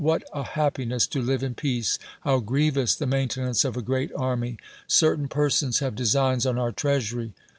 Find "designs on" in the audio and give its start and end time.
5.95-6.57